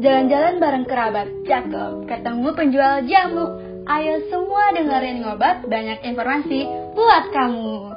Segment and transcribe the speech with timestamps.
[0.00, 2.08] Jalan-jalan bareng kerabat, cakep.
[2.08, 3.60] Ketemu penjual jamu.
[3.84, 6.64] Ayo semua dengerin ngobat, banyak informasi
[6.96, 7.92] buat kamu.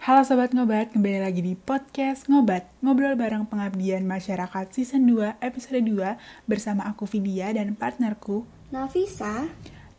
[0.00, 5.84] Halo Sobat Ngobat, kembali lagi di podcast Ngobat, ngobrol bareng pengabdian masyarakat season 2 episode
[5.84, 9.52] 2 bersama aku Vidya dan partnerku Nafisa.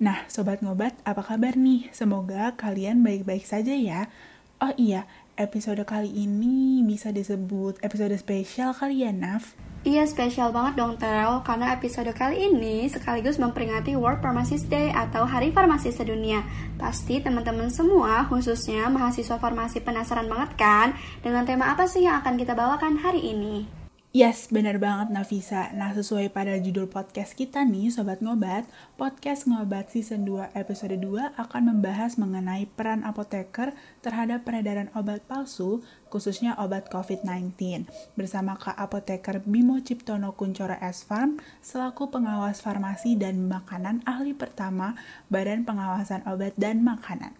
[0.04, 1.88] Nah, Sobat Ngobat, apa kabar nih?
[1.96, 4.12] Semoga kalian baik-baik saja ya.
[4.60, 5.08] Oh iya,
[5.40, 9.56] episode kali ini bisa disebut episode spesial kali ya, Naf?
[9.88, 15.24] Iya spesial banget dong Tel, karena episode kali ini sekaligus memperingati World Pharmacist Day atau
[15.24, 16.44] Hari Farmasi Sedunia.
[16.76, 22.36] Pasti teman-teman semua, khususnya mahasiswa farmasi penasaran banget kan dengan tema apa sih yang akan
[22.36, 23.83] kita bawakan hari ini?
[24.14, 25.74] Yes, benar banget Nafisa.
[25.74, 28.62] Nah, sesuai pada judul podcast kita nih, Sobat Ngobat,
[28.94, 33.74] podcast Ngobat Season 2 episode 2 akan membahas mengenai peran apoteker
[34.06, 35.82] terhadap peredaran obat palsu,
[36.14, 37.90] khususnya obat COVID-19.
[38.14, 44.94] Bersama Kak Apoteker Bimo Ciptono Kuncoro S Farm, selaku pengawas farmasi dan makanan ahli pertama
[45.34, 47.34] Badan Pengawasan Obat dan Makanan.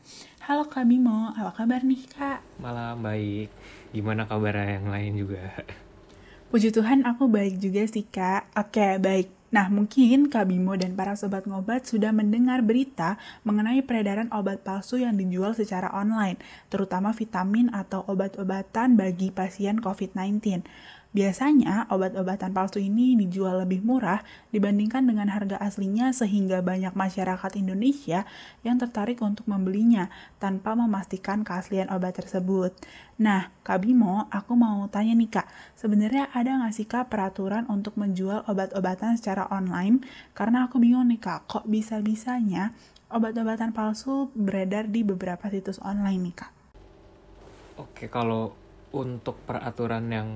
[0.50, 2.42] Halo Kak Bimo, apa kabar nih Kak?
[2.58, 3.54] Malam baik.
[3.94, 5.54] Gimana kabar yang lain juga?
[6.54, 8.54] Puji Tuhan aku baik juga sih kak.
[8.54, 9.50] Oke baik.
[9.50, 15.02] Nah mungkin Kak Bimo dan para sobat ngobat sudah mendengar berita mengenai peredaran obat palsu
[15.02, 16.38] yang dijual secara online,
[16.70, 20.62] terutama vitamin atau obat-obatan bagi pasien COVID-19.
[21.14, 28.26] Biasanya, obat-obatan palsu ini dijual lebih murah dibandingkan dengan harga aslinya sehingga banyak masyarakat Indonesia
[28.66, 30.10] yang tertarik untuk membelinya
[30.42, 32.74] tanpa memastikan keaslian obat tersebut.
[33.22, 35.46] Nah, Kak Bimo, aku mau tanya nih Kak,
[35.78, 40.02] sebenarnya ada nggak sih Kak peraturan untuk menjual obat-obatan secara online?
[40.34, 42.74] Karena aku bingung nih Kak, kok bisa-bisanya
[43.14, 46.52] obat-obatan palsu beredar di beberapa situs online nih Kak?
[47.78, 48.50] Oke, kalau
[48.90, 50.30] untuk peraturan yang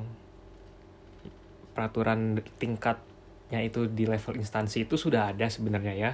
[1.77, 6.11] peraturan tingkatnya itu di level instansi itu sudah ada sebenarnya ya.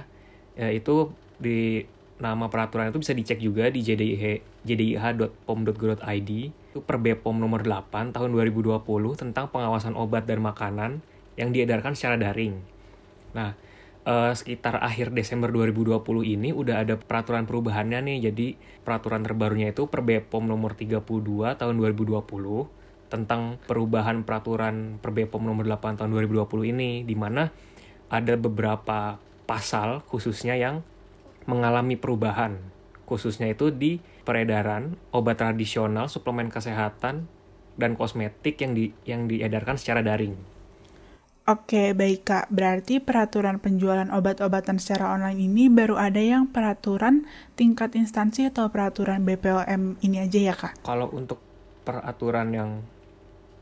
[0.60, 1.88] ya itu di
[2.20, 8.30] nama peraturan itu bisa dicek juga di JDIH jdih.pom.go.id itu per BPOM nomor 8 tahun
[8.36, 8.84] 2020
[9.16, 11.00] tentang pengawasan obat dan makanan
[11.34, 12.60] yang diedarkan secara daring.
[13.34, 13.58] Nah,
[14.06, 18.30] eh, sekitar akhir Desember 2020 ini udah ada peraturan perubahannya nih.
[18.30, 18.46] Jadi
[18.86, 22.83] peraturan terbarunya itu per BPOM nomor 32 tahun 2020
[23.14, 27.46] tentang perubahan peraturan per BPOM nomor 8 tahun 2020 ini di mana
[28.10, 30.82] ada beberapa pasal khususnya yang
[31.46, 32.58] mengalami perubahan
[33.06, 37.28] khususnya itu di peredaran obat tradisional, suplemen kesehatan
[37.76, 40.34] dan kosmetik yang di yang diedarkan secara daring.
[41.44, 42.48] Oke, baik Kak.
[42.48, 49.28] Berarti peraturan penjualan obat-obatan secara online ini baru ada yang peraturan tingkat instansi atau peraturan
[49.28, 50.80] BPOM ini aja ya Kak?
[50.80, 51.44] Kalau untuk
[51.84, 52.70] peraturan yang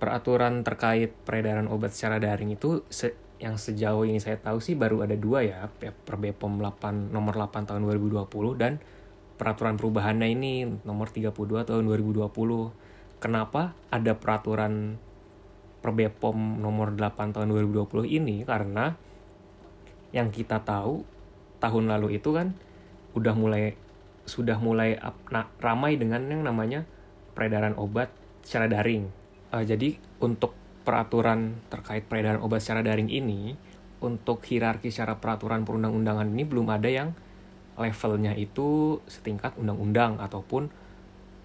[0.02, 5.06] peraturan terkait peredaran obat secara daring itu se yang sejauh ini saya tahu sih baru
[5.06, 8.26] ada dua ya per BPOM 8 nomor 8 tahun 2020
[8.58, 8.82] dan
[9.38, 11.30] peraturan perubahannya ini nomor 32
[11.70, 12.18] tahun 2020.
[13.22, 14.98] Kenapa ada peraturan
[15.78, 18.98] per BPOM nomor 8 tahun 2020 ini karena
[20.10, 21.06] yang kita tahu
[21.62, 22.58] tahun lalu itu kan
[23.14, 23.78] udah mulai
[24.26, 24.98] sudah mulai
[25.62, 26.90] ramai dengan yang namanya
[27.38, 28.10] peredaran obat
[28.42, 29.21] secara daring
[29.52, 33.54] Uh, jadi untuk peraturan terkait peredaran obat secara daring ini,
[34.02, 37.14] untuk hierarki secara peraturan perundang-undangan ini belum ada yang
[37.78, 40.68] levelnya itu setingkat undang-undang ataupun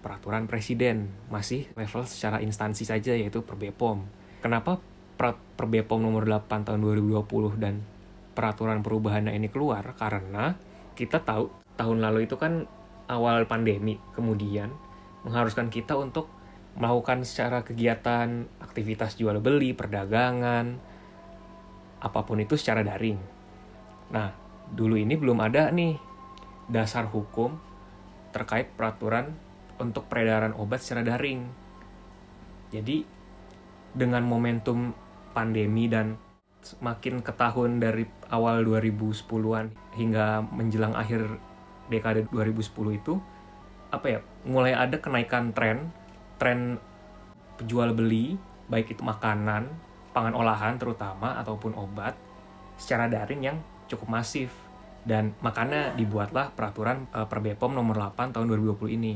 [0.02, 1.08] peraturan presiden.
[1.30, 4.04] Masih level secara instansi saja yaitu per BPOM.
[4.42, 4.82] Kenapa
[5.18, 7.82] per BPOM nomor 8 tahun 2020 dan
[8.34, 9.94] peraturan perubahannya ini keluar?
[9.94, 10.54] Karena
[10.98, 12.66] kita tahu tahun lalu itu kan
[13.08, 14.74] awal pandemi, kemudian
[15.22, 16.30] mengharuskan kita untuk
[16.78, 20.78] melakukan secara kegiatan aktivitas jual beli, perdagangan,
[21.98, 23.18] apa pun itu secara daring.
[24.14, 24.30] Nah,
[24.70, 25.98] dulu ini belum ada nih
[26.70, 27.58] dasar hukum
[28.30, 29.34] terkait peraturan
[29.82, 31.50] untuk peredaran obat secara daring.
[32.70, 33.02] Jadi,
[33.90, 34.94] dengan momentum
[35.34, 36.14] pandemi dan
[36.62, 41.40] semakin ke tahun dari awal 2010-an hingga menjelang akhir
[41.88, 43.14] dekade 2010 itu
[43.88, 45.88] apa ya mulai ada kenaikan tren
[46.38, 46.78] tren
[47.62, 48.38] jual beli
[48.68, 49.66] baik itu makanan,
[50.12, 52.14] pangan olahan terutama ataupun obat
[52.78, 53.58] secara daring yang
[53.88, 54.52] cukup masif
[55.08, 59.14] dan makanya dibuatlah peraturan uh, per BPOM nomor 8 tahun 2020 ini.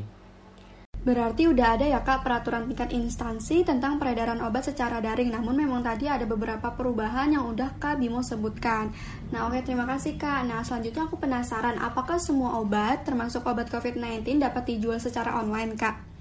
[1.02, 5.82] Berarti udah ada ya kak peraturan tingkat instansi tentang peredaran obat secara daring Namun memang
[5.82, 8.94] tadi ada beberapa perubahan yang udah kak Bimo sebutkan
[9.34, 14.38] Nah oke terima kasih kak Nah selanjutnya aku penasaran apakah semua obat termasuk obat COVID-19
[14.38, 16.11] dapat dijual secara online kak?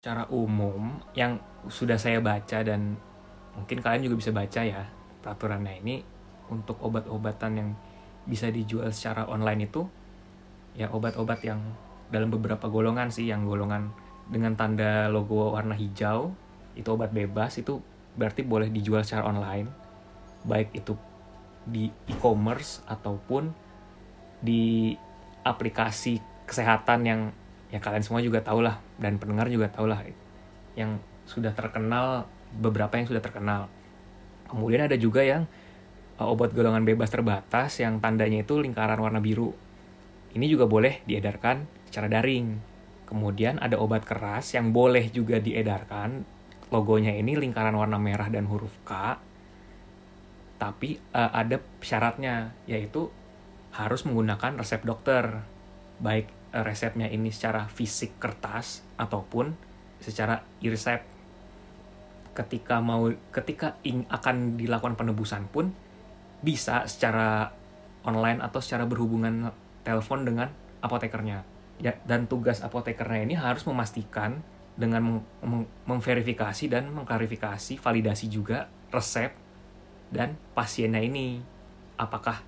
[0.00, 1.36] Secara umum yang
[1.68, 2.96] sudah saya baca dan
[3.52, 4.88] mungkin kalian juga bisa baca ya
[5.20, 6.00] peraturannya ini
[6.48, 7.76] Untuk obat-obatan yang
[8.24, 9.84] bisa dijual secara online itu
[10.72, 11.60] ya obat-obat yang
[12.08, 13.92] dalam beberapa golongan sih yang golongan
[14.32, 16.32] dengan tanda logo warna hijau
[16.80, 17.84] itu obat bebas itu
[18.16, 19.68] berarti boleh dijual secara online.
[20.48, 20.96] Baik itu
[21.68, 23.52] di e-commerce ataupun
[24.40, 24.96] di
[25.44, 27.20] aplikasi kesehatan yang
[27.70, 30.02] ya kalian semua juga tahu lah dan pendengar juga tahu lah
[30.74, 32.26] yang sudah terkenal
[32.58, 33.70] beberapa yang sudah terkenal
[34.50, 35.46] kemudian ada juga yang
[36.18, 39.54] uh, obat golongan bebas terbatas yang tandanya itu lingkaran warna biru
[40.30, 42.62] ini juga boleh diedarkan secara daring.
[43.10, 46.22] Kemudian ada obat keras yang boleh juga diedarkan.
[46.70, 49.18] Logonya ini lingkaran warna merah dan huruf K.
[50.62, 53.10] Tapi uh, ada syaratnya yaitu
[53.74, 55.42] harus menggunakan resep dokter.
[55.98, 59.54] Baik resepnya ini secara fisik kertas ataupun
[60.02, 61.02] secara e-resep.
[62.34, 65.70] Ketika mau ketika ing, akan dilakukan penebusan pun
[66.40, 67.52] bisa secara
[68.02, 69.52] online atau secara berhubungan
[69.84, 70.48] telepon dengan
[70.80, 71.44] apotekernya.
[71.80, 74.44] Ya dan tugas apotekernya ini harus memastikan
[74.76, 79.32] dengan mem mem memverifikasi dan mengklarifikasi validasi juga resep
[80.10, 81.40] dan pasiennya ini.
[82.00, 82.40] Apakah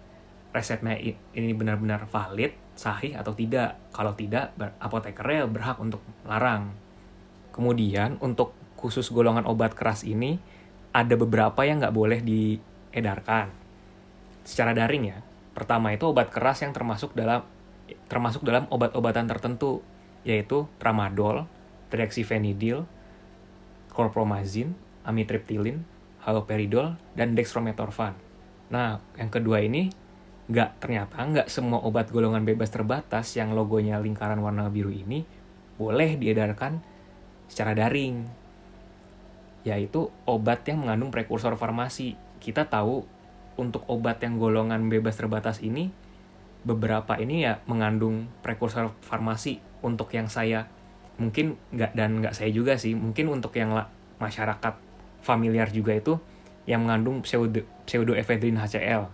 [0.57, 0.97] resepnya
[1.37, 3.79] ini benar-benar valid sahih atau tidak.
[3.93, 6.83] Kalau tidak apotekernya berhak untuk melarang
[7.53, 10.41] kemudian untuk khusus golongan obat keras ini
[10.91, 13.53] ada beberapa yang nggak boleh diedarkan.
[14.43, 15.19] Secara daring ya
[15.53, 17.45] pertama itu obat keras yang termasuk dalam
[18.09, 19.85] termasuk dalam obat-obatan tertentu,
[20.25, 21.45] yaitu tramadol,
[21.93, 22.89] trexifenidil,
[23.93, 24.73] chlorpromazine,
[25.05, 25.85] amitriptilin,
[26.25, 28.17] haloperidol, dan dextrometorphan.
[28.73, 29.93] Nah, yang kedua ini
[30.51, 35.23] nggak ternyata nggak semua obat golongan bebas terbatas yang logonya lingkaran warna biru ini
[35.79, 36.83] boleh diedarkan
[37.53, 38.25] secara daring,
[39.69, 42.17] yaitu obat yang mengandung prekursor farmasi.
[42.41, 43.05] Kita tahu
[43.61, 45.93] untuk obat yang golongan bebas terbatas ini
[46.65, 50.71] beberapa ini ya mengandung prekursor farmasi untuk yang saya
[51.19, 53.75] mungkin nggak dan nggak saya juga sih mungkin untuk yang
[54.23, 54.75] masyarakat
[55.21, 56.17] familiar juga itu
[56.65, 59.11] yang mengandung pseudo pseudoephedrine HCl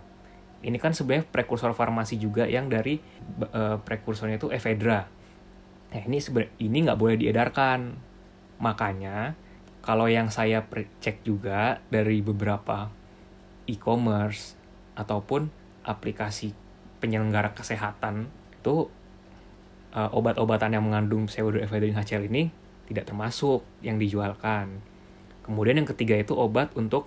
[0.63, 2.99] ini kan sebenarnya prekursor farmasi juga yang dari
[3.55, 5.07] uh, prekursornya itu ephedra
[5.89, 6.21] nah ini
[6.61, 7.97] ini nggak boleh diedarkan
[8.61, 9.33] makanya
[9.79, 10.61] kalau yang saya
[10.99, 12.91] cek juga dari beberapa
[13.65, 14.53] e-commerce
[14.99, 15.49] ataupun
[15.87, 16.51] aplikasi
[16.99, 18.27] penyelenggara kesehatan
[18.59, 18.91] itu
[19.95, 22.51] uh, obat-obatan yang mengandung pseudoephedrine HCl ini
[22.89, 24.81] tidak termasuk yang dijualkan.
[25.45, 27.05] Kemudian yang ketiga itu obat untuk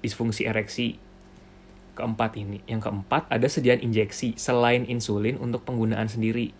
[0.00, 0.98] disfungsi ereksi.
[1.94, 6.50] Keempat ini, yang keempat ada sediaan injeksi selain insulin untuk penggunaan sendiri.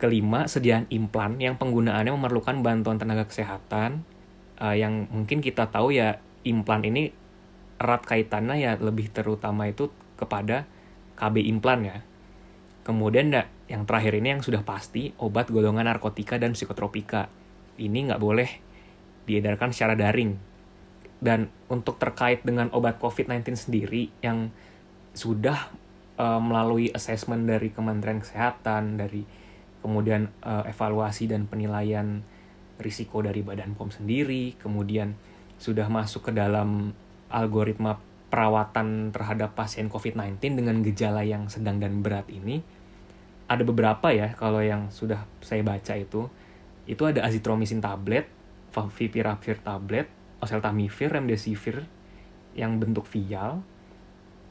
[0.00, 4.08] Kelima, sediaan implan yang penggunaannya memerlukan bantuan tenaga kesehatan.
[4.56, 7.12] Uh, yang mungkin kita tahu ya implan ini
[7.76, 10.64] erat kaitannya ya lebih terutama itu kepada
[11.20, 11.98] KB implan ya.
[12.84, 13.32] Kemudian
[13.68, 17.28] yang terakhir ini yang sudah pasti obat golongan narkotika dan psikotropika.
[17.80, 18.48] Ini nggak boleh
[19.24, 20.53] diedarkan secara daring.
[21.22, 24.50] Dan untuk terkait dengan obat COVID-19 sendiri yang
[25.14, 25.70] sudah
[26.18, 29.24] uh, melalui assessment dari Kementerian Kesehatan, dari
[29.80, 32.24] kemudian uh, evaluasi dan penilaian
[32.80, 35.14] risiko dari Badan POM sendiri, kemudian
[35.60, 36.92] sudah masuk ke dalam
[37.30, 37.96] algoritma
[38.28, 42.66] perawatan terhadap pasien COVID-19 dengan gejala yang sedang dan berat ini
[43.44, 46.28] ada beberapa ya kalau yang sudah saya baca itu.
[46.84, 48.28] Itu ada azitromisin tablet,
[48.72, 50.08] favipiravir tablet,
[50.44, 51.88] oseltamivir, remdesivir
[52.52, 53.64] yang bentuk vial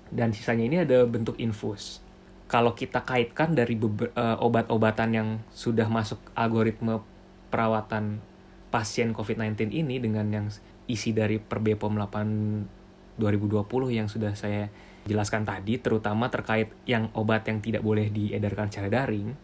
[0.09, 2.01] dan sisanya ini ada bentuk infus.
[2.49, 7.01] Kalau kita kaitkan dari uh, obat-obatan yang sudah masuk algoritma
[7.49, 8.21] perawatan
[8.69, 10.47] pasien COVID-19 ini dengan yang
[10.89, 14.73] isi dari Perbepom 8 2020 yang sudah saya
[15.05, 19.35] jelaskan tadi, terutama terkait yang obat yang tidak boleh diedarkan secara daring,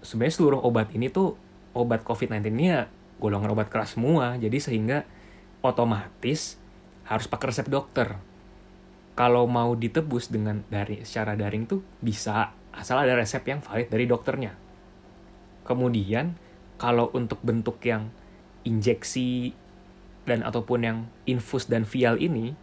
[0.00, 1.36] sebenarnya seluruh obat ini tuh
[1.76, 2.88] obat COVID-19 ini ya
[3.18, 5.04] golongan obat keras semua, jadi sehingga
[5.62, 6.60] otomatis
[7.08, 8.20] harus pakai resep dokter.
[9.18, 14.06] Kalau mau ditebus dengan dari secara daring tuh bisa asal ada resep yang valid dari
[14.06, 14.54] dokternya.
[15.66, 16.38] Kemudian
[16.78, 18.14] kalau untuk bentuk yang
[18.62, 19.50] injeksi
[20.22, 22.54] dan ataupun yang infus dan vial ini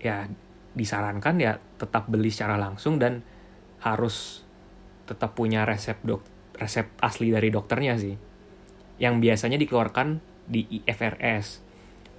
[0.00, 0.30] ya
[0.72, 3.20] disarankan ya tetap beli secara langsung dan
[3.84, 4.46] harus
[5.04, 6.22] tetap punya resep dok
[6.56, 8.14] resep asli dari dokternya sih
[9.00, 11.69] yang biasanya dikeluarkan di IFRS.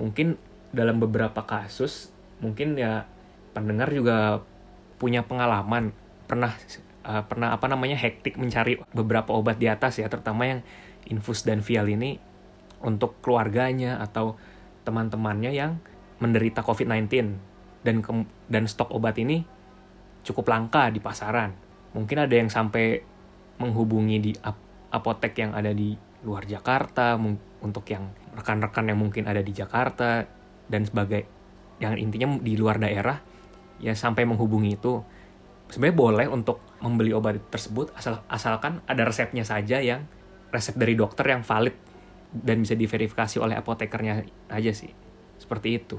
[0.01, 0.41] Mungkin
[0.73, 2.09] dalam beberapa kasus,
[2.41, 3.05] mungkin ya
[3.53, 4.41] pendengar juga
[4.97, 5.93] punya pengalaman
[6.25, 6.57] pernah
[7.05, 10.59] uh, pernah apa namanya hektik mencari beberapa obat di atas ya, terutama yang
[11.05, 12.17] infus dan vial ini
[12.81, 14.41] untuk keluarganya atau
[14.81, 15.77] teman-temannya yang
[16.17, 17.37] menderita COVID-19
[17.85, 17.95] dan
[18.49, 19.45] dan stok obat ini
[20.25, 21.53] cukup langka di pasaran.
[21.93, 23.01] Mungkin ada yang sampai
[23.61, 24.57] menghubungi di ap
[24.91, 27.17] apotek yang ada di luar Jakarta
[27.61, 30.23] untuk yang rekan-rekan yang mungkin ada di Jakarta
[30.71, 31.27] dan sebagai
[31.81, 33.17] yang intinya di luar daerah
[33.81, 35.01] ya sampai menghubungi itu
[35.73, 40.05] sebenarnya boleh untuk membeli obat tersebut asal asalkan ada resepnya saja yang
[40.51, 41.73] resep dari dokter yang valid
[42.31, 44.91] dan bisa diverifikasi oleh apotekernya aja sih.
[45.39, 45.97] Seperti itu.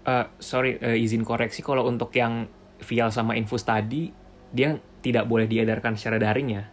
[0.00, 2.48] Uh, sorry uh, izin koreksi kalau untuk yang
[2.80, 4.08] vial sama infus tadi
[4.48, 6.64] dia tidak boleh diedarkan secara daring ya.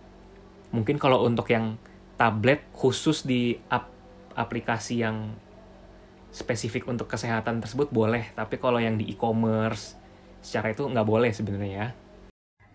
[0.71, 1.75] Mungkin kalau untuk yang
[2.17, 3.96] tablet khusus di ap
[4.37, 5.33] aplikasi yang
[6.29, 9.97] spesifik untuk kesehatan tersebut boleh tapi kalau yang di e-commerce
[10.45, 11.89] secara itu nggak boleh sebenarnya ya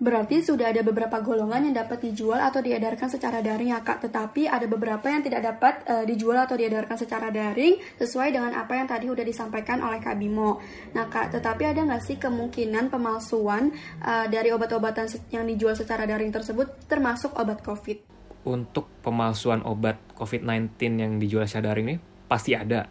[0.03, 4.51] Berarti sudah ada beberapa golongan yang dapat dijual atau diedarkan secara daring ya kak, tetapi
[4.51, 8.91] ada beberapa yang tidak dapat uh, dijual atau diedarkan secara daring sesuai dengan apa yang
[8.91, 10.59] tadi sudah disampaikan oleh kak Bimo.
[10.99, 13.71] Nah kak, tetapi ada nggak sih kemungkinan pemalsuan
[14.03, 18.22] uh, dari obat-obatan yang dijual secara daring tersebut termasuk obat COVID?
[18.43, 22.91] Untuk pemalsuan obat COVID-19 yang dijual secara daring ini pasti ada.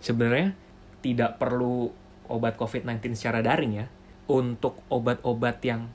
[0.00, 0.52] Sebenarnya
[1.00, 1.88] tidak perlu
[2.28, 3.86] obat COVID-19 secara daring ya.
[4.30, 5.90] Untuk obat-obat yang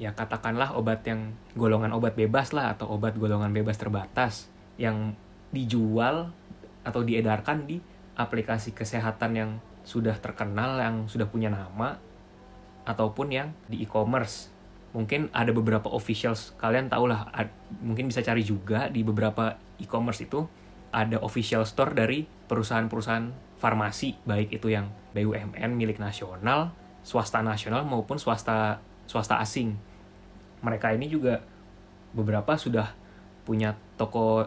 [0.00, 4.48] ya katakanlah obat yang golongan obat bebas lah atau obat golongan bebas terbatas
[4.80, 5.12] yang
[5.52, 6.32] dijual
[6.80, 7.84] atau diedarkan di
[8.16, 9.50] aplikasi kesehatan yang
[9.84, 12.00] sudah terkenal yang sudah punya nama
[12.88, 14.48] ataupun yang di e-commerce
[14.90, 17.30] mungkin ada beberapa officials kalian tau lah
[17.78, 20.46] mungkin bisa cari juga di beberapa e-commerce itu
[20.90, 26.74] ada official store dari perusahaan-perusahaan farmasi baik itu yang BUMN milik nasional
[27.06, 29.78] swasta nasional maupun swasta swasta asing
[30.60, 31.40] mereka ini juga
[32.12, 32.92] beberapa sudah
[33.46, 34.46] punya toko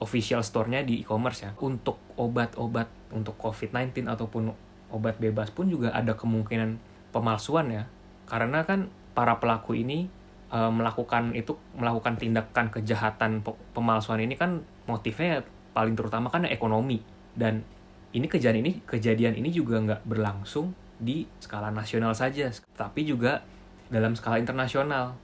[0.00, 1.50] official store-nya di e-commerce ya.
[1.60, 4.52] Untuk obat-obat untuk COVID-19 ataupun
[4.90, 6.80] obat bebas pun juga ada kemungkinan
[7.12, 7.84] pemalsuan ya.
[8.26, 10.06] Karena kan para pelaku ini
[10.50, 13.42] e, melakukan itu melakukan tindakan kejahatan
[13.74, 17.02] pemalsuan ini kan motifnya paling terutama kan ekonomi.
[17.34, 17.62] Dan
[18.10, 22.50] ini kejadian ini kejadian ini juga nggak berlangsung di skala nasional saja.
[22.74, 23.42] Tapi juga
[23.90, 25.14] dalam skala internasional.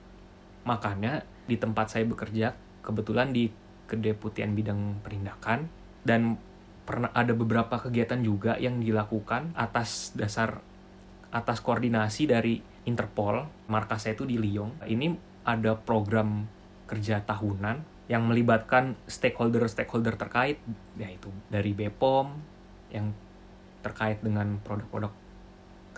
[0.66, 3.50] Makanya di tempat saya bekerja kebetulan di
[3.86, 5.70] kedeputian bidang penindakan
[6.02, 6.38] dan
[6.86, 10.62] pernah ada beberapa kegiatan juga yang dilakukan atas dasar
[11.34, 14.78] atas koordinasi dari Interpol, markas saya itu di Lyon.
[14.86, 16.46] Ini ada program
[16.86, 20.62] kerja tahunan yang melibatkan stakeholder-stakeholder terkait,
[20.94, 22.30] yaitu dari BPOM
[22.94, 23.10] yang
[23.82, 25.10] terkait dengan produk-produk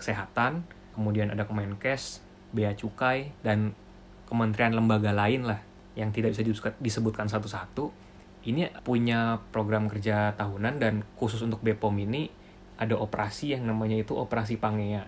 [0.01, 0.65] kesehatan,
[0.97, 3.77] kemudian ada Kemenkes, Bea Cukai, dan
[4.25, 5.61] kementerian lembaga lain lah
[5.93, 8.09] yang tidak bisa disebutkan satu-satu
[8.47, 12.31] ini punya program kerja tahunan dan khusus untuk BPOM ini
[12.79, 15.03] ada operasi yang namanya itu operasi Pangea.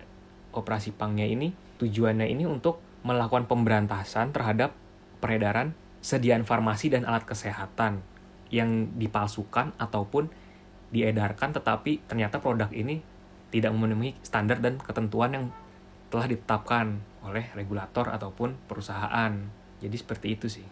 [0.52, 1.48] Operasi Pangea ini
[1.82, 4.78] tujuannya ini untuk melakukan pemberantasan terhadap
[5.18, 8.06] peredaran sediaan farmasi dan alat kesehatan
[8.54, 10.30] yang dipalsukan ataupun
[10.94, 13.02] diedarkan tetapi ternyata produk ini
[13.50, 15.44] tidak memenuhi standar dan ketentuan yang
[16.12, 19.32] telah ditetapkan oleh regulator ataupun perusahaan.
[19.80, 20.66] Jadi seperti itu sih.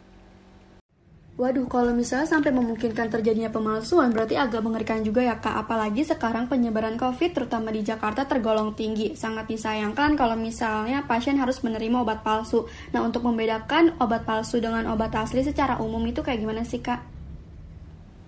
[1.41, 5.65] Waduh, kalau misalnya sampai memungkinkan terjadinya pemalsuan, berarti agak mengerikan juga ya kak.
[5.65, 9.17] Apalagi sekarang penyebaran COVID, terutama di Jakarta, tergolong tinggi.
[9.17, 12.69] Sangat disayangkan kalau misalnya pasien harus menerima obat palsu.
[12.93, 17.01] Nah, untuk membedakan obat palsu dengan obat asli secara umum itu kayak gimana sih kak?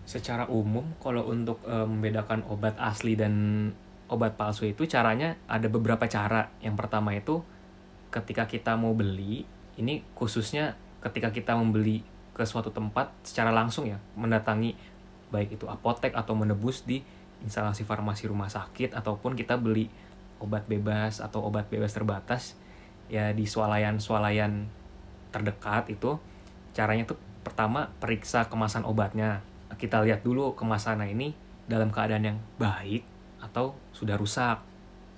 [0.08, 3.68] Secara umum, kalau untuk e, membedakan obat asli dan
[4.08, 6.48] obat palsu itu caranya ada beberapa cara.
[6.64, 7.44] Yang pertama itu
[8.08, 9.44] ketika kita mau beli,
[9.76, 14.76] ini khususnya ketika kita membeli ke suatu tempat secara langsung ya, mendatangi
[15.32, 17.00] baik itu apotek atau menebus di
[17.44, 19.88] instalasi farmasi rumah sakit ataupun kita beli
[20.38, 22.58] obat bebas atau obat bebas terbatas
[23.08, 24.68] ya di swalayan-swalayan
[25.32, 26.20] terdekat itu
[26.76, 29.42] caranya tuh pertama periksa kemasan obatnya
[29.76, 31.32] kita lihat dulu kemasannya ini
[31.66, 33.06] dalam keadaan yang baik
[33.40, 34.60] atau sudah rusak.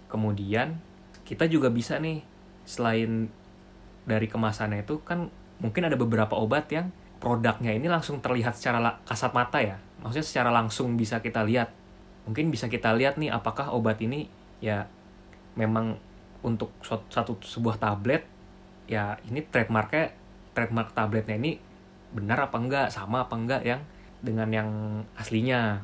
[0.09, 0.79] Kemudian
[1.27, 2.23] kita juga bisa nih
[2.65, 3.29] selain
[4.05, 6.93] dari kemasannya itu kan mungkin ada beberapa obat yang
[7.25, 9.81] produknya ini langsung terlihat secara kasat mata ya.
[10.05, 11.73] Maksudnya secara langsung bisa kita lihat.
[12.29, 14.29] Mungkin bisa kita lihat nih apakah obat ini
[14.61, 14.85] ya
[15.57, 15.97] memang
[16.45, 18.29] untuk satu sebuah tablet
[18.85, 20.13] ya ini trademarknya
[20.53, 21.57] trademark tabletnya ini
[22.13, 23.81] benar apa enggak sama apa enggak yang
[24.21, 24.71] dengan yang
[25.17, 25.81] aslinya.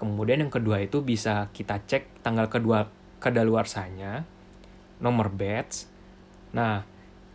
[0.00, 4.24] Kemudian yang kedua itu bisa kita cek tanggal kedua kedaluarsanya,
[5.02, 5.90] nomor batch.
[6.54, 6.86] Nah,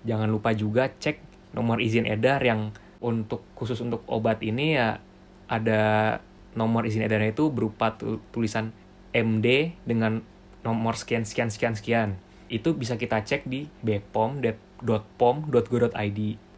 [0.08, 1.20] jangan lupa juga cek
[1.54, 2.72] nomor izin edar yang
[3.04, 5.04] untuk khusus untuk obat ini ya
[5.52, 6.18] ada
[6.56, 8.00] nomor izin edarnya itu berupa
[8.32, 8.72] tulisan
[9.12, 10.24] MD dengan
[10.64, 12.16] nomor sekian sekian sekian sekian.
[12.48, 14.50] Itu bisa kita cek di bpom.pom.go.id.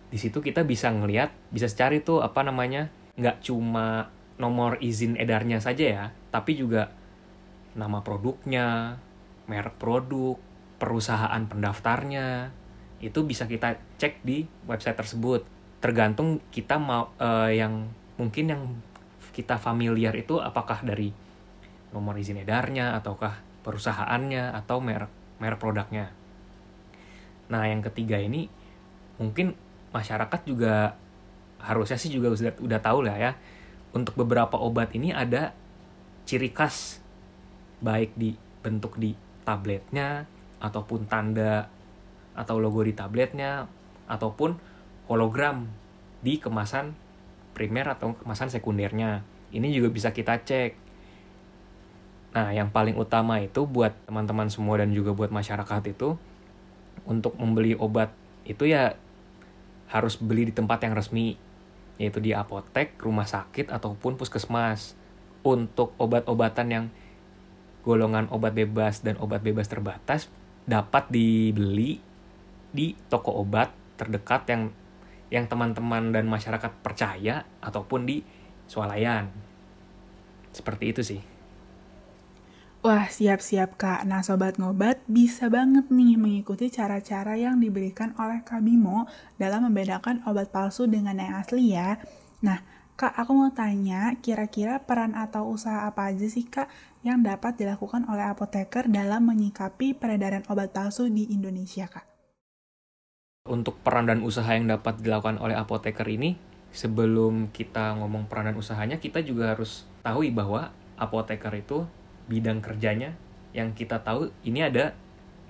[0.06, 5.60] Di situ kita bisa ngelihat, bisa cari tuh apa namanya, nggak cuma nomor izin edarnya
[5.64, 6.92] saja ya, tapi juga
[7.76, 9.00] nama produknya,
[9.48, 10.38] merek produk,
[10.80, 12.52] perusahaan pendaftarnya,
[13.00, 15.55] itu bisa kita cek di website tersebut.
[15.86, 17.86] Tergantung kita mau uh, yang
[18.18, 18.64] mungkin yang
[19.38, 21.14] kita familiar itu apakah dari
[21.94, 26.10] nomor izin edarnya ataukah perusahaannya atau merek merek produknya.
[27.54, 28.50] Nah, yang ketiga ini
[29.22, 29.54] mungkin
[29.94, 30.98] masyarakat juga
[31.62, 33.32] harusnya sih juga sudah udah tahu lah ya.
[33.94, 35.54] Untuk beberapa obat ini ada
[36.26, 36.98] ciri khas
[37.86, 38.34] baik di
[38.66, 39.14] bentuk di
[39.46, 40.26] tabletnya
[40.58, 41.70] ataupun tanda
[42.34, 43.70] atau logo di tabletnya
[44.10, 44.74] ataupun
[45.06, 45.70] hologram
[46.26, 46.98] di kemasan
[47.56, 49.24] primer atau kemasan sekundernya.
[49.56, 50.76] Ini juga bisa kita cek.
[52.36, 56.20] Nah, yang paling utama itu buat teman-teman semua dan juga buat masyarakat itu
[57.08, 58.12] untuk membeli obat
[58.44, 59.00] itu ya
[59.88, 61.40] harus beli di tempat yang resmi,
[61.96, 64.98] yaitu di apotek, rumah sakit ataupun puskesmas.
[65.46, 66.86] Untuk obat-obatan yang
[67.86, 70.26] golongan obat bebas dan obat bebas terbatas
[70.66, 72.02] dapat dibeli
[72.74, 74.74] di toko obat terdekat yang
[75.36, 78.24] yang teman-teman dan masyarakat percaya ataupun di
[78.72, 79.28] swalayan.
[80.56, 81.22] Seperti itu sih.
[82.86, 84.06] Wah, siap-siap Kak.
[84.06, 89.10] Nah, Sobat Ngobat bisa banget nih mengikuti cara-cara yang diberikan oleh Kak Bimo
[89.42, 91.98] dalam membedakan obat palsu dengan yang asli ya.
[92.46, 92.62] Nah,
[92.96, 96.72] Kak, aku mau tanya, kira-kira peran atau usaha apa aja sih Kak
[97.04, 102.15] yang dapat dilakukan oleh apoteker dalam menyikapi peredaran obat palsu di Indonesia Kak?
[103.46, 106.34] Untuk peran dan usaha yang dapat dilakukan oleh apoteker ini,
[106.74, 111.86] sebelum kita ngomong peran dan usahanya, kita juga harus tahu bahwa apoteker itu
[112.26, 113.14] bidang kerjanya
[113.54, 114.98] yang kita tahu ini ada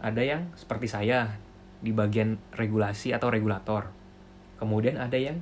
[0.03, 1.39] ada yang seperti saya
[1.79, 3.89] di bagian regulasi atau regulator.
[4.59, 5.39] Kemudian ada yang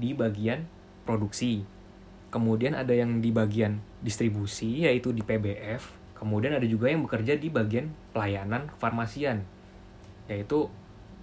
[0.00, 0.64] di bagian
[1.04, 1.68] produksi.
[2.32, 5.94] Kemudian ada yang di bagian distribusi yaitu di PBF.
[6.16, 9.44] Kemudian ada juga yang bekerja di bagian pelayanan farmasian
[10.26, 10.72] yaitu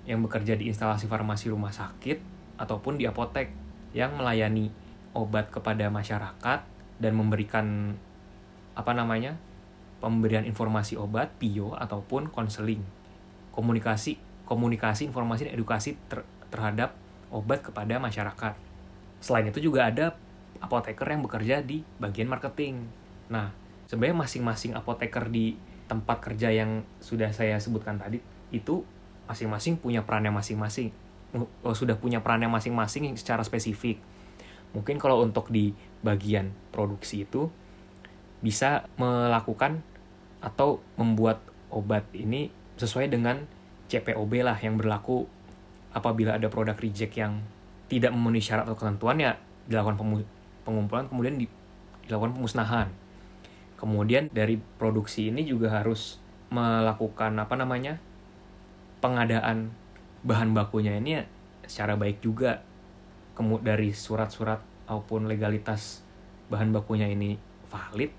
[0.10, 2.22] yang bekerja di instalasi farmasi rumah sakit
[2.58, 3.54] ataupun di apotek
[3.92, 4.74] yang melayani
[5.12, 6.60] obat kepada masyarakat
[7.02, 7.98] dan memberikan
[8.74, 9.36] apa namanya
[10.00, 12.82] pemberian informasi obat PIO ataupun konseling.
[13.52, 16.96] Komunikasi komunikasi informasi dan edukasi ter, terhadap
[17.32, 18.54] obat kepada masyarakat.
[19.24, 20.18] Selain itu juga ada
[20.60, 22.84] apoteker yang bekerja di bagian marketing.
[23.32, 23.52] Nah
[23.88, 25.56] sebenarnya masing-masing apoteker di
[25.88, 28.24] tempat kerja yang sudah saya sebutkan tadi
[28.56, 28.84] itu
[29.32, 30.92] masing-masing punya perannya masing-masing.
[31.64, 34.04] Oh, sudah punya perannya masing-masing secara spesifik.
[34.76, 35.72] Mungkin kalau untuk di
[36.04, 37.48] bagian produksi itu
[38.44, 39.80] bisa melakukan
[40.44, 41.40] atau membuat
[41.72, 43.48] obat ini sesuai dengan
[43.88, 45.30] CPOB lah yang berlaku
[45.92, 47.44] apabila ada produk reject yang
[47.92, 49.36] tidak memenuhi syarat atau ketentuan ya
[49.68, 50.00] dilakukan
[50.64, 51.36] pengumpulan kemudian
[52.08, 52.88] dilakukan pemusnahan.
[53.76, 57.98] Kemudian dari produksi ini juga harus melakukan apa namanya
[59.02, 59.74] pengadaan
[60.22, 61.24] bahan bakunya ini ya
[61.66, 62.62] secara baik juga.
[63.32, 66.04] Kemud dari surat-surat maupun legalitas
[66.52, 67.40] bahan bakunya ini
[67.72, 68.12] valid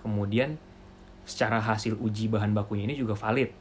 [0.00, 0.56] kemudian
[1.28, 3.52] secara hasil uji bahan bakunya ini juga valid.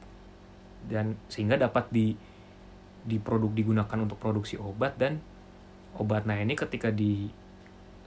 [0.88, 2.16] Dan sehingga dapat di
[3.04, 5.20] di produk digunakan untuk produksi obat dan
[6.00, 6.24] obat.
[6.24, 7.28] Nah ini ketika di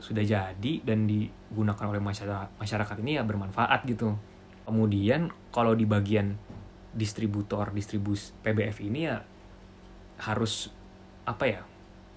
[0.00, 4.16] sudah jadi dan digunakan oleh masyarakat masyarakat ini ya bermanfaat gitu.
[4.64, 6.40] Kemudian kalau di bagian
[6.90, 9.22] distributor distribus PBF ini ya
[10.20, 10.68] harus
[11.24, 11.62] apa ya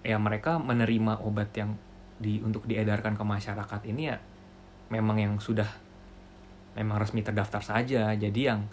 [0.04, 1.78] ya mereka menerima obat yang
[2.20, 4.18] di untuk diedarkan ke masyarakat ini ya
[4.92, 5.68] memang yang sudah
[6.78, 8.14] memang resmi terdaftar saja.
[8.14, 8.66] Jadi yang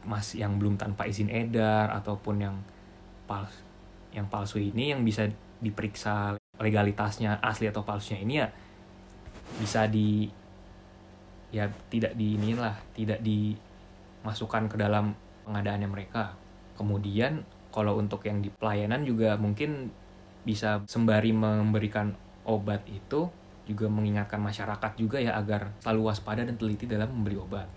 [0.00, 2.56] mas yang belum tanpa izin edar ataupun yang
[3.28, 3.60] palsu
[4.16, 5.28] yang palsu ini yang bisa
[5.60, 8.48] diperiksa legalitasnya asli atau palsunya ini ya
[9.60, 10.24] bisa di
[11.52, 13.52] ya tidak di inilah tidak di
[14.22, 15.16] masukkan ke dalam
[15.48, 16.36] pengadaannya mereka.
[16.76, 19.90] Kemudian kalau untuk yang di pelayanan juga mungkin
[20.42, 22.16] bisa sembari memberikan
[22.48, 23.28] obat itu
[23.68, 27.68] juga mengingatkan masyarakat juga ya agar selalu waspada dan teliti dalam membeli obat.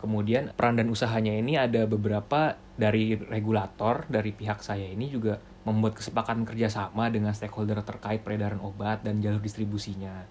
[0.00, 5.36] Kemudian peran dan usahanya ini ada beberapa dari regulator dari pihak saya ini juga
[5.68, 10.24] membuat kesepakatan kerjasama dengan stakeholder terkait peredaran obat dan jalur distribusinya.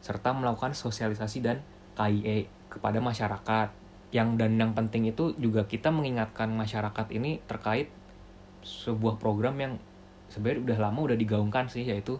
[0.00, 1.60] serta melakukan sosialisasi dan
[1.92, 3.68] KIE kepada masyarakat.
[4.10, 7.90] Yang dan yang penting itu juga kita mengingatkan masyarakat ini terkait
[8.60, 9.72] sebuah program yang
[10.28, 12.18] sebenarnya udah lama udah digaungkan sih yaitu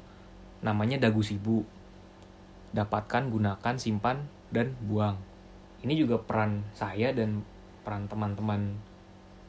[0.63, 1.67] namanya dagu sibu.
[2.71, 5.19] Dapatkan, gunakan, simpan dan buang.
[5.83, 7.43] Ini juga peran saya dan
[7.83, 8.79] peran teman-teman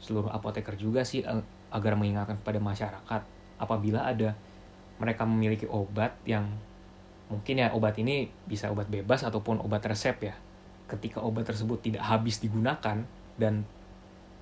[0.02, 3.22] seluruh apoteker juga sih eh, agar mengingatkan kepada masyarakat
[3.62, 4.34] apabila ada
[4.98, 6.50] mereka memiliki obat yang
[7.30, 10.36] mungkin ya obat ini bisa obat bebas ataupun obat resep ya
[10.92, 13.08] ketika obat tersebut tidak habis digunakan
[13.40, 13.64] dan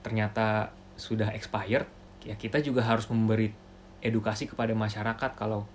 [0.02, 1.86] ternyata sudah expired
[2.26, 3.54] ya kita juga harus memberi
[4.02, 5.70] edukasi kepada masyarakat kalau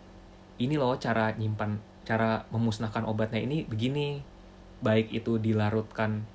[0.58, 4.20] ini loh cara nyimpan cara memusnahkan obatnya ini begini
[4.84, 6.26] baik itu dilarutkan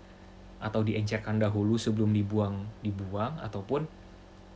[0.59, 3.85] atau diencerkan dahulu sebelum dibuang dibuang ataupun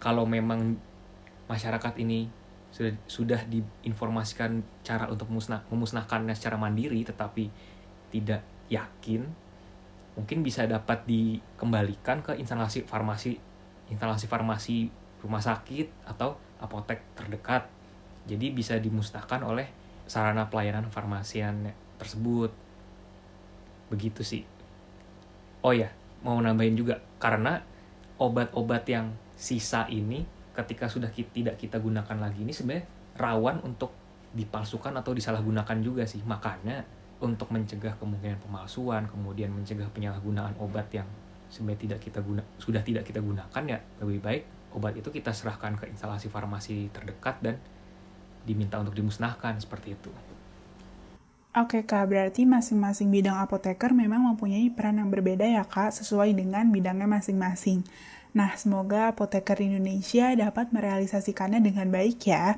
[0.01, 0.75] kalau memang
[1.47, 2.27] masyarakat ini
[2.73, 7.53] sudah sudah diinformasikan cara untuk memusnah, memusnahkannya secara mandiri tetapi
[8.09, 9.29] tidak yakin
[10.13, 13.37] mungkin bisa dapat dikembalikan ke instalasi farmasi
[13.89, 14.89] instalasi farmasi
[15.23, 17.67] rumah sakit atau apotek terdekat.
[18.23, 19.67] Jadi bisa dimusnahkan oleh
[20.07, 22.51] sarana pelayanan farmasian tersebut.
[23.91, 24.43] Begitu sih.
[25.63, 25.91] Oh ya
[26.23, 27.59] mau nambahin juga karena
[28.19, 30.23] obat-obat yang sisa ini
[30.55, 32.85] ketika sudah kita, tidak kita gunakan lagi ini sebenarnya
[33.19, 33.91] rawan untuk
[34.33, 36.23] dipalsukan atau disalahgunakan juga sih.
[36.23, 36.83] Makanya
[37.23, 41.07] untuk mencegah kemungkinan pemalsuan, kemudian mencegah penyalahgunaan obat yang
[41.47, 45.77] sebenarnya tidak kita guna sudah tidak kita gunakan ya lebih baik obat itu kita serahkan
[45.77, 47.61] ke instalasi farmasi terdekat dan
[48.43, 50.09] diminta untuk dimusnahkan seperti itu.
[51.53, 56.73] Oke kak, berarti masing-masing bidang apoteker memang mempunyai peran yang berbeda ya kak, sesuai dengan
[56.73, 57.85] bidangnya masing-masing.
[58.33, 62.57] Nah, semoga apoteker Indonesia dapat merealisasikannya dengan baik ya.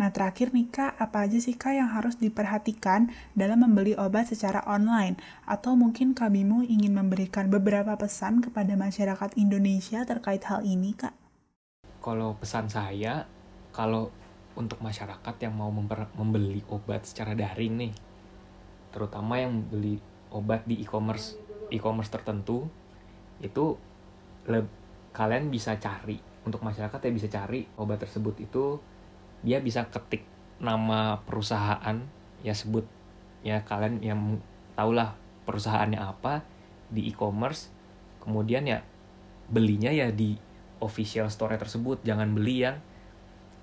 [0.00, 4.64] Nah, terakhir nih Kak, apa aja sih Kak yang harus diperhatikan dalam membeli obat secara
[4.64, 5.20] online?
[5.44, 11.12] Atau mungkin Kak Bimo ingin memberikan beberapa pesan kepada masyarakat Indonesia terkait hal ini Kak?
[12.00, 13.28] Kalau pesan saya,
[13.76, 14.08] kalau
[14.56, 15.68] untuk masyarakat yang mau
[16.16, 17.92] membeli obat secara daring nih,
[18.96, 20.00] terutama yang beli
[20.32, 21.36] obat di e-commerce
[21.68, 22.64] e-commerce tertentu,
[23.44, 23.76] itu
[25.12, 26.16] kalian bisa cari
[26.48, 28.80] untuk masyarakat ya bisa cari obat tersebut itu
[29.40, 30.24] dia bisa ketik
[30.60, 31.96] nama perusahaan
[32.44, 32.84] ya sebut
[33.40, 34.20] ya kalian yang
[34.76, 35.16] tahulah
[35.48, 36.44] perusahaannya apa
[36.92, 37.72] di e-commerce
[38.20, 38.84] kemudian ya
[39.48, 40.36] belinya ya di
[40.80, 42.76] official store tersebut jangan beli yang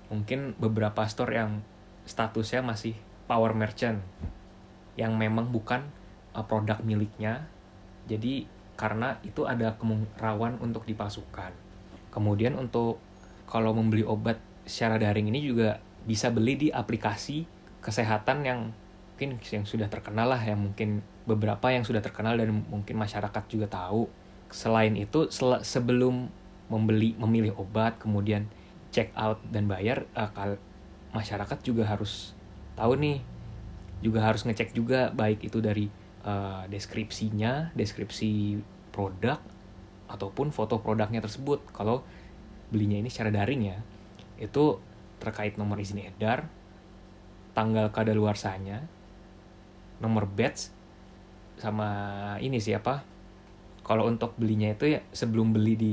[0.08, 1.60] mungkin beberapa store yang
[2.08, 2.96] statusnya masih
[3.28, 4.00] power merchant
[4.96, 5.84] yang memang bukan
[6.32, 7.46] uh, produk miliknya.
[8.08, 9.76] Jadi karena itu ada
[10.18, 11.52] rawan untuk dipasukan.
[12.08, 12.98] Kemudian untuk
[13.44, 17.48] kalau membeli obat secara daring ini juga bisa beli di aplikasi
[17.82, 18.60] kesehatan yang
[19.18, 23.66] mungkin yang sudah terkenal lah yang mungkin beberapa yang sudah terkenal dan mungkin masyarakat juga
[23.66, 24.06] tahu.
[24.48, 26.30] Selain itu sel sebelum
[26.70, 28.46] membeli memilih obat kemudian
[28.94, 30.54] check out dan bayar uh,
[31.10, 32.36] masyarakat juga harus
[32.78, 33.18] tahu nih
[33.98, 35.90] juga harus ngecek juga baik itu dari
[36.22, 38.62] uh, deskripsinya deskripsi
[38.94, 39.42] produk
[40.06, 41.58] ataupun foto produknya tersebut.
[41.74, 42.06] Kalau
[42.70, 43.78] belinya ini secara daring ya
[44.38, 44.78] itu
[45.18, 46.46] terkait nomor izin edar,
[47.52, 48.86] tanggal kadaluarsanya,
[49.98, 50.70] nomor batch,
[51.58, 51.90] sama
[52.38, 53.02] ini siapa?
[53.82, 55.92] Kalau untuk belinya itu ya sebelum beli di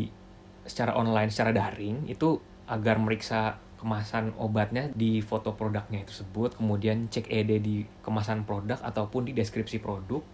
[0.65, 2.37] secara online, secara daring itu
[2.69, 9.29] agar meriksa kemasan obatnya di foto produknya tersebut, kemudian cek ED di kemasan produk ataupun
[9.29, 10.25] di deskripsi produk,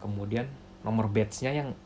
[0.00, 0.48] kemudian
[0.80, 1.76] nomor batch-nya yang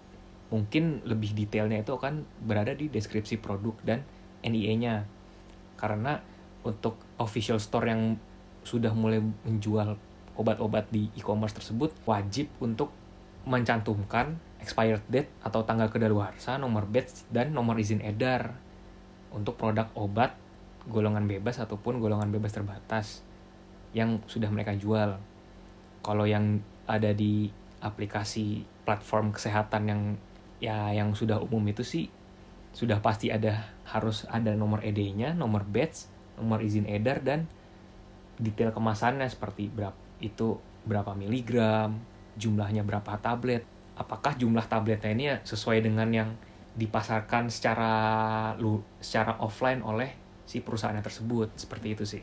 [0.55, 4.07] mungkin lebih detailnya itu akan berada di deskripsi produk dan
[4.47, 5.09] NIE-nya
[5.77, 6.21] karena
[6.65, 8.03] untuk official store yang
[8.65, 9.95] sudah mulai menjual
[10.35, 12.91] obat-obat di e-commerce tersebut wajib untuk
[13.45, 18.57] mencantumkan expired date atau tanggal kedaluarsa, nomor batch dan nomor izin edar
[19.29, 20.33] untuk produk obat
[20.89, 23.21] golongan bebas ataupun golongan bebas terbatas
[23.93, 25.21] yang sudah mereka jual.
[26.01, 27.53] Kalau yang ada di
[27.85, 30.03] aplikasi platform kesehatan yang
[30.61, 32.09] ya yang sudah umum itu sih
[32.75, 36.11] sudah pasti ada harus ada nomor ED-nya, nomor batch,
[36.43, 37.47] nomor izin edar dan
[38.35, 42.03] detail kemasannya seperti berapa itu berapa miligram,
[42.35, 43.63] jumlahnya berapa tablet.
[43.95, 46.31] Apakah jumlah tabletnya ini sesuai dengan yang
[46.75, 47.95] dipasarkan secara
[48.99, 50.11] secara offline oleh
[50.43, 52.23] si perusahaannya tersebut seperti itu sih.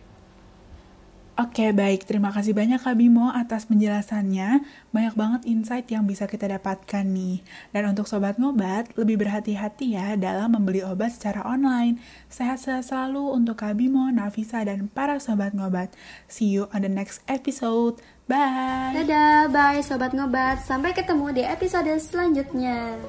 [1.41, 2.05] Oke, baik.
[2.05, 4.61] Terima kasih banyak Kak Bimo atas penjelasannya.
[4.93, 7.41] Banyak banget insight yang bisa kita dapatkan nih.
[7.73, 11.97] Dan untuk Sobat Ngobat, lebih berhati-hati ya dalam membeli obat secara online.
[12.29, 15.89] Sehat-sehat selalu untuk Kak Bimo, Nafisa, dan para Sobat Ngobat.
[16.29, 17.97] See you on the next episode.
[18.29, 19.01] Bye!
[19.01, 20.61] Dadah, bye Sobat Ngobat.
[20.61, 23.01] Sampai ketemu di episode selanjutnya.